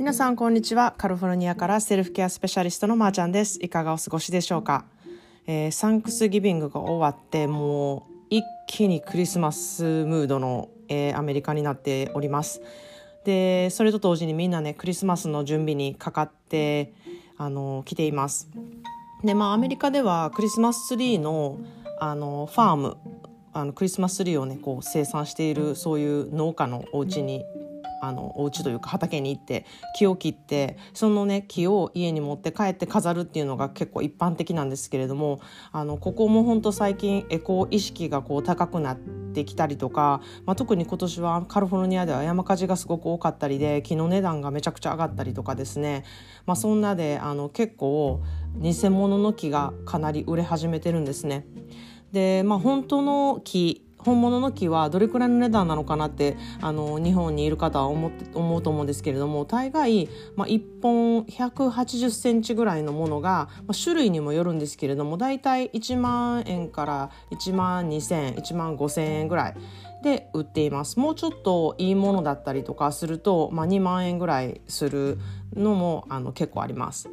[0.00, 0.94] 皆さんこんにちは。
[0.96, 3.58] カリフォルニアからセルフケアスペシャリストのまーちゃんです。
[3.62, 4.86] いかがお過ごしでしょうか、
[5.46, 12.62] えー、サンクスギビングが終わってもう一気にクリスマスムードの、えー、アメリカになっております。
[13.26, 16.94] でそれと同時にみんなねクリスマスの準備にかかって
[17.36, 18.48] あの来ています。
[19.22, 21.58] でまあアメリカではクリスマスツリーの
[22.00, 22.96] あのファーム
[23.52, 27.44] あのクリスマスツリーをねこう生産しているそういう農家のお家に
[28.00, 35.40] あのお家というか畑に行って木を切ってそのね木を家に持って帰って飾るっていうのが結構一般的なんですけれども
[35.72, 46.04] あのここも本当最近エコー意識がこう高くなってきたりとか、まあ、特に今年はカリフォルニアでは山火事がすごく多かったりで木の値段がめちゃくちゃ上がったりとかですね、
[46.46, 48.22] まあ、そんなであの結構
[48.56, 51.46] 偽物の木がかなり売れ始めてるんですね。
[52.12, 69.54] でまあ本当の木本物の木はどれくらいの値段なのかなってあの日本にいる方は思って思うと思うんですけれども大概、まあ、1本180センチぐらいのものが、まあ、種類にもよるんですけれども大体1万円から1万2000円1万5000円ぐらい
[70.02, 75.18] で売っていますもうちょっといいものだったりとかすると、まあ、2万円ぐらいする
[75.54, 77.10] のもあの結構あります。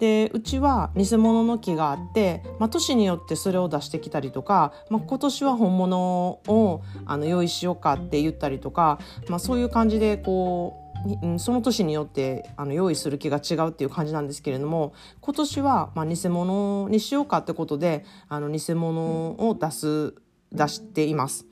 [0.00, 8.98] でうちは偽物の木があって、まあ、都市によってそれを出してきたりとか、まあ、今年は本物をあの用意しようかって言ったりとか、
[9.28, 10.78] まあ、そういう感じでこ
[11.34, 20.14] うその年によってあの用意する気が違うっていう感じなんですけれども今年はまあ偽物にしようかってことであの偽物を出す
[20.52, 21.46] 出しています。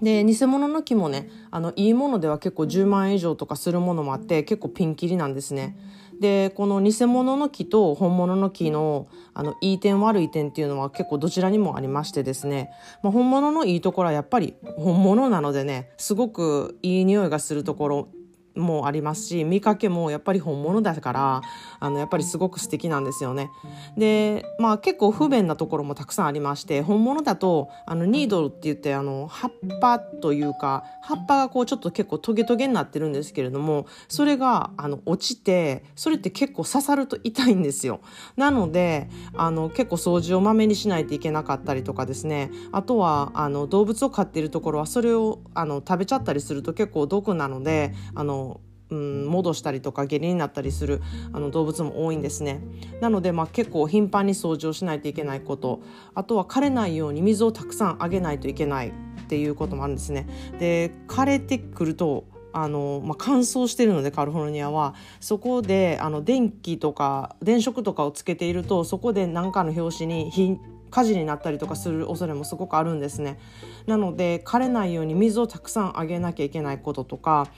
[0.00, 5.76] で偽物の木もねあのいいものでは結構10万円以上とかするものもあって結構ピンキリなんですね。
[6.20, 12.70] でこの偽物の木と本物の木のあのいい点悪い点っていうのは結構どちらにもありましてですね、
[13.02, 18.08] まあ、本物のいいところはやっぱり本物なのでねすごくいい匂いがするところ
[18.56, 21.42] もありますし見かけもやっぱり本物だから
[21.78, 23.50] あのやっぱりすごく素敵なんですよね。
[23.96, 38.00] でまあ結構不便なところもたくさんありまして本物だとあのニードルって言ってあの葉っぱというか葉っぱがこうちょっと結構トゲトゲになってるんですけれどもそれがあの落ちてそれって結構刺さると痛いんですよ。
[38.36, 48.45] なのであの結構掃除をまめにしないといけなかったりとかですねあとはあの動物を飼っているところはそれをあの食べちゃったりすると結構毒なのであの
[48.90, 51.02] うん、戻したりとか下痢になったりする
[51.32, 52.60] あの動物も多いんですね。
[53.00, 55.80] なので、まあ、結構頻繁に掃除をしないといけないこと。
[56.14, 58.92] あとは枯れないように水をたくさんあげないといけないっ
[59.28, 60.26] ていうこともあるんですね。
[60.58, 64.94] で枯れてくるとあの、まあ、乾燥してるのでカリフォルニアは。
[65.20, 70.56] そこであの電気とか電飾とかをつけているとそこで何かの拍子に火
[70.96, 73.38] 火事になったりとかする恐れもすごくあるんですね。
[73.86, 77.48] なので枯れないように水をたくさんあげなきゃいけないこととか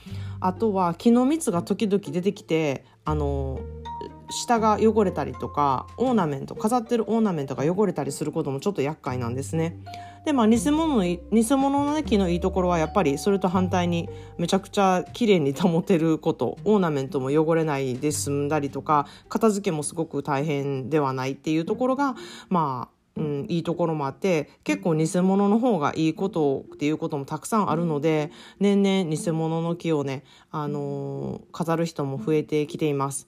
[0.41, 3.61] あとは木の蜜が時々出てきてあの
[4.29, 9.79] 下が汚れたりとかオーナメント飾ってるオーナメントが汚れたりすることもちょっと厄介なんですね。
[10.25, 11.21] でまあ偽物の偽
[11.55, 22.15] 物の、ね、木のいいところはやっぱりそれと反対にめちゃくちゃ綺麗に保てることオーナメントも汚れないで済んだりとか片付けもすごく大変ではないっていうところが
[22.49, 33.27] まあうん、いいところもあって結構偽物の方がいいことっていうこともたくさんあるので年々偽物の木をね、あのー、飾る人も増えてきています。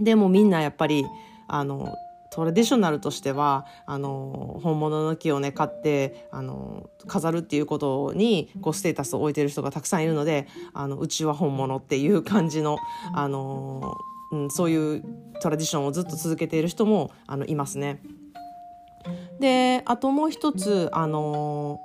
[0.00, 1.06] でもみんなやっぱり
[1.48, 1.94] あの
[2.30, 12.78] トラディショナルとしてはあの本物の木をね買ってあの飾るっていうことにこうステータスを置いてる人がたくさんいるのであのうちは本物っていう感じの
[13.14, 13.96] あの、
[14.32, 15.04] うん、そういう
[15.40, 18.02] トラディションをずっと続けている人もあのいますね。
[19.40, 21.80] であともう一つあの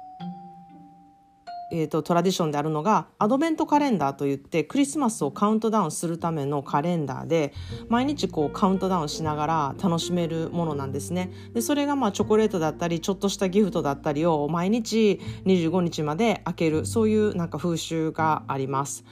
[1.74, 7.54] えーと、トラディションであるのがアドベントカレンダーといってクリスマスをカウントダウンするためのカレンダーで
[7.88, 11.32] 毎日こうカウントダウンしながら楽しめるものなんですね。
[11.54, 19.06] でそれがまあチョコレートだったりちょっとしたギフトだったりを毎日25日まで開けるそういうなんか風習があります。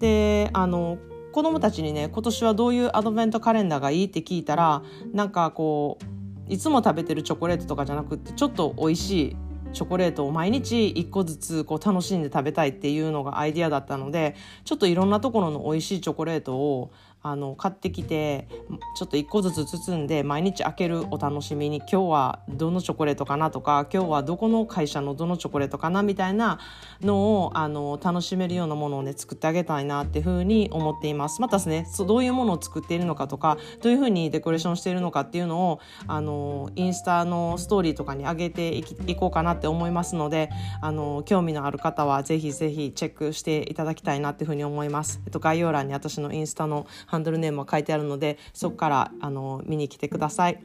[0.00, 0.98] であの
[1.32, 4.82] 子供たちにね今年はどういうアドベントカレンダーがいいって聞いたら
[5.12, 6.21] なんかこう
[6.52, 9.36] いつも食べてるチョコレートとかじゃなくってちょっと美味しい
[9.72, 16.92] チョコレートを毎日1個ずつこう楽しんで食べたいっていうのがアイディアだったのでちょっといろんなところの美味しいチョコレートを
[17.22, 18.48] あの買ってきて
[18.96, 26.58] ちょっと1個ずつ包んで毎日開けるお楽しみに今日はどのチョコレートかなとか今日はどこの会社のどのチョコレートかなみたいな
[27.00, 31.40] のをあの楽しめるようなものをね作ってあげたいなっていうふうに思っています。
[31.40, 50.60] またですねそどういうものを作っているのかとかどういうふうにデコレーションしているのかっていうのをあのインスタのストーリーとかに上げていいこうかなって思いますのであの興味のある方はぜひぜひチェックしていただきたいなっていうふうに思います、えっと、概要欄に私のインスタのハンドルネームは書いてあるのでそこからあの見に来てください。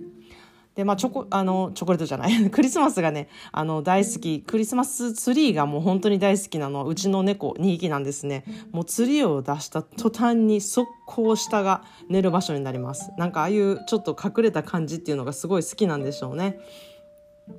[0.76, 2.32] でまあ、チョコあのチョコレートじゃない。
[2.52, 4.42] クリスマスがねあの大好き。
[4.42, 6.86] クリスマスツリーがもう本当に大好きなの。
[6.86, 8.46] うちの猫2匹なんですね。
[8.72, 13.12] もうツリーを出した途端に速攻下が寝る場所になります。
[13.18, 16.60] なんかああいうちょっと隠れた感じっていうのがすごい好きなんでしょうね。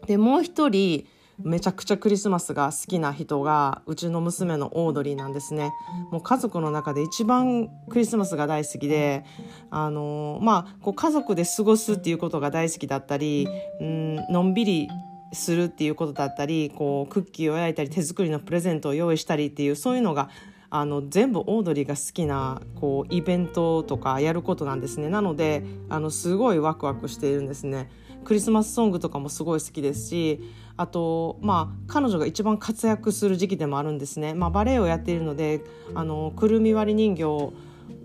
[0.07, 1.05] でもう一人
[1.45, 5.73] めちゃくちゃクリスマスが好きな人がうちの娘のオードリーなんですね。
[6.11, 9.25] もう家族の中で一番クリスマスが大好きで
[9.71, 13.49] あのまあこう家族で過ごすっていうことが大好きだったり
[13.81, 14.89] うんのんびり
[15.33, 20.31] するっていうことだったりこうクッキーを焼いたり手作りのプレゼントを用意したりっていうそういうのが
[20.71, 25.09] あの全部オードリーが好きなこうイベントとかやることなんですね。
[25.09, 27.91] なのであのすごいワクワクしているんですね。
[28.25, 30.41] クリスマスソングとかもすごい好きですし
[30.77, 35.63] あとまあ彼女が一番活躍する時期でもあるんですね、まあ、バレエをやっているので
[35.95, 37.53] あのくるみ割り人形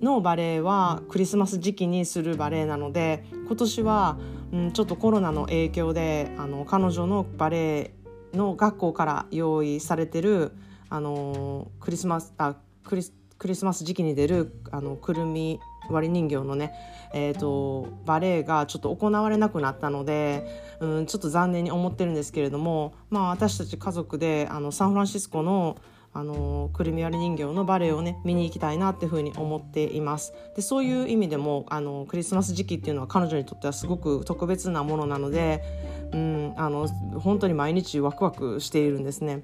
[0.01, 4.17] のバレエはクリスマス時期にするバレエなので今年は、
[4.51, 7.93] うん、ちょっとコロナの影響であの彼女のバレエ
[8.33, 10.51] の学校から用意されてる
[10.89, 13.03] あのクリスマスあクリ
[13.37, 15.59] クリスマス時期に出るあのくるみ
[15.89, 16.73] 割り人形のね、
[17.13, 20.45] えーと、バレエがちょっと行われなくなったので、
[20.79, 25.77] うん、ちょっと残念に思ってるんですけれども、まあ、私たち家族であのサンフランシスコの
[26.15, 35.63] あのくるみ割り人形のバレエをね見に行きたいなっていうふうに思っていますでそういう意味でもあのクリスマス時期っていうのは彼女にとってはすごく特別なものなので、
[36.11, 36.87] うん、あの
[37.19, 39.43] 本当に毎日ワクワクしているんですね。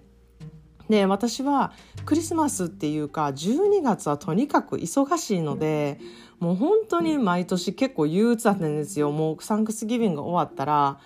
[0.89, 1.71] で私は
[2.05, 5.99] クリスマスっていうか12月はとにかく忙しいので
[6.39, 9.11] もう本当に毎年結構憂鬱だったんですよ。
[9.11, 10.99] もうサンクスギビングが終わったら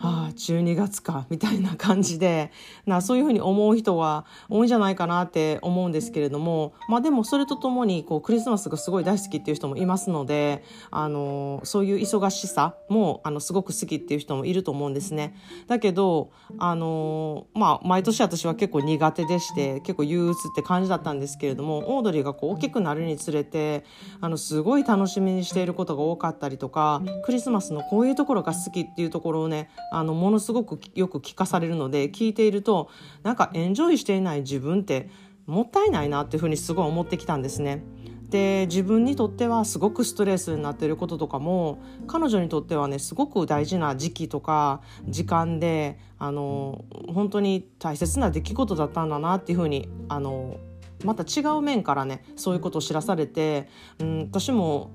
[0.00, 2.52] ああ12月かみたいな感じで
[2.86, 10.62] なそういうふうに思う人は多いんじゃないかなって思うんですけれども、まあ、でもそれとともにこうクリスマスがすごい大好きっていう人もいますので
[10.92, 15.34] あのそういう忙しさもあのすごく好きっていう人もいると思うんですね。
[15.66, 23.84] だけどあの、まあ、毎年私は結構苦手でして結構憂鬱って感じだったんですけれどもオードリーがこう大きくなるにつれて
[24.20, 32.90] あのすごい楽しみにしていることが多かったりとかクリスマスのこういうところが好きっていうところをねあのものすごくよく聞かされるので聞いていると
[33.22, 35.08] なんかエンジョイしていない自分って
[35.46, 37.82] もったいないなっていうふうにすごい思ってきたんですね。
[38.28, 50.58] で自分にとってはすごくストレスになっていることとかも彼女にとってはねすごく大事な時期とか時間であの本当に大切な出来事だったんだなっていうふうにあの
[51.04, 53.68] また違う面からねそういうことを知らされて、
[53.98, 54.90] うん、私も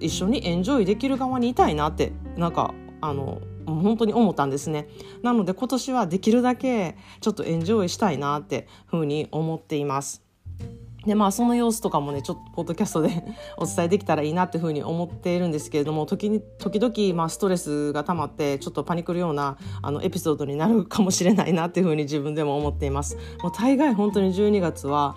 [0.00, 3.42] 一緒にエンジョイできる側にいたいなってなんかあの
[3.74, 4.88] 本当に思ったんですね。
[5.22, 10.22] なので今年はできるだけちょっとエンジョイしたいなってふうに思っています。
[11.06, 13.24] でまあその様子とかもねちょっとポッドキャストで
[13.56, 23.16] お伝えできたらいいなっていうふうに思っているんですけれども時に時々まあストレスが溜まってちょっとパニクるようなあのエピソードになるかもしれないなっていうふうに自分でも思っています。
[23.42, 25.16] もう大概本当に12月は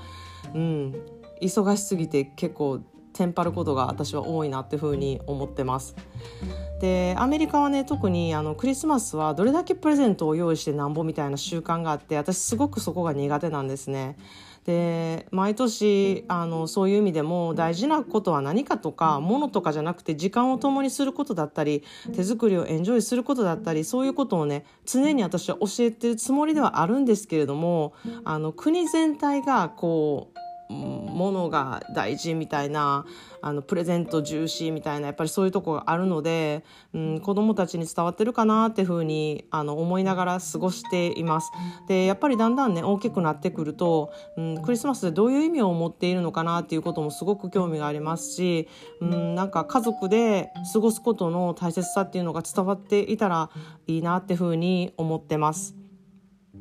[0.53, 0.95] うん
[1.41, 2.79] 忙しすぎて結構
[3.13, 5.95] テンパることが私は多いなっていうふうに思ってます。
[6.79, 14.17] でアメリカはね特にあのクリスマスはどれだけプレゼントを用意してなんぼみたいな習慣があって私すごくそこが苦手なんですね。
[14.65, 21.83] で毎年あのそういう意味でも大事なことは何かとか物とかじゃなくて時間を共にすることだったり
[22.15, 30.40] 手作りをエンジョイすることだったりそういうことをね常に私は教えてるつもりではあるんですけれどもあの国全体がこう
[30.71, 33.05] ものが大事みたいな
[33.41, 36.63] あのプレゼント重視みたいなやっぱりそういうとこがあるので、
[36.93, 41.51] うん、子どもたちに伝わってるかなっていうふうにあの思いながら過ごしています。
[41.87, 48.67] でやっぱりだんだんね大きくなってくると、うん、クリスマスでどういう意味を持っているのかなっていうこともすごく興味がありますし、
[49.01, 53.49] うん、なんか家族で過ごすことの大切さっていうのが伝わっていたら
[53.87, 55.80] いいなっていうふうに思ってます。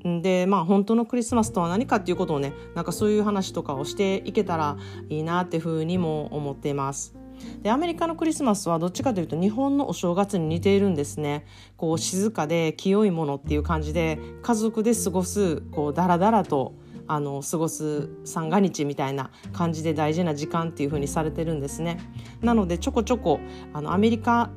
[0.05, 4.77] でまあ本当のクリスマスとは何かっていうことをねなんかそういう話とかをしていけたら
[5.09, 7.15] いいなっていうふうにも思っています。
[7.63, 11.47] でアメリカのクリスマスはどっちかというと日本のお正月に似ているんですね
[11.79, 16.75] こう静かで清いものっていう感じで家族で過ごすこうダラダラと
[17.07, 21.99] あの過ごす三が日みたいな感じで大事な時間っていう風にされてるんですね。
[22.41, 23.41] なのでちょこちょこ
[23.73, 24.51] あのアメリカ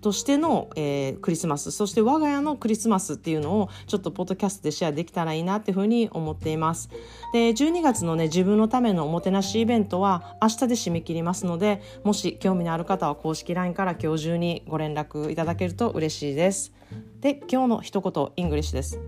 [0.00, 6.88] としての、えー、クリスマスそして我が家のクリスマスっていうのをちょっとポッドキャストでシェアできたらいいなっていうふうに思っています。
[7.32, 16.72] で12月のね自分のためのおもてなしイベントは明日で締め切りますのでもし興味のある方は公式 LINE から今日中にご連絡いただけると嬉しいです。
[17.20, 18.98] で今日の一言 English です。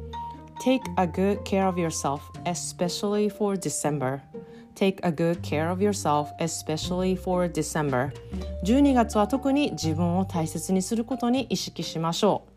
[0.60, 4.20] Take a good care of yourself especially for December.
[4.74, 8.12] Take a good care of yourself, especially for December.
[8.64, 12.49] 12月は特に自分を大切にすることに意識しましょう。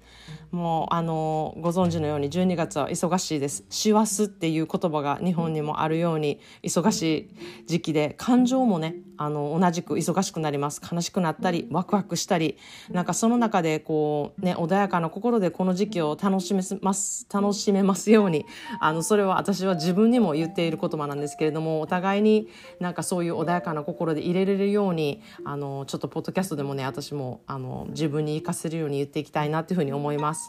[0.53, 12.57] もうあのご存知のように12月は忙しいです師走っていう言葉が日本にもあるように忙しい時期で感情もねあの同じく忙しくなります悲しくなったりワクワクしたり
[12.91, 18.45] なんかその中でこうね穏やかな心でこの時期を楽しめます楽しめますように
[18.79, 22.47] あのそれは私は自分にも言っている言葉なんですけれどもお互いに
[22.79, 30.42] なんかそういう穏やかな心で入れれるようにあのちょっとポッドキャストでもね私もあの自分に生かせるように言っていきたいなっていうふうに思います。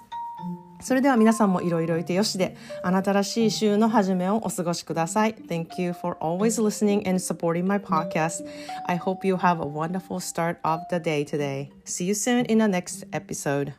[0.84, 5.34] それでは皆さんもいろいろいてよしで、あなたらしい週の始めをお過ごしください。
[5.34, 8.46] Thank you for always listening and supporting my podcast.
[8.86, 11.70] I hope you have a wonderful start of the day today.
[11.86, 13.72] See you soon in the next episode.